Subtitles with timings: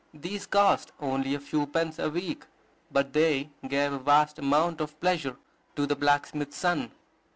[0.15, 2.45] These cost only a few pence a week,
[2.91, 5.37] but they gave a vast amount of pleasure
[5.75, 6.91] to the blacksmith's son.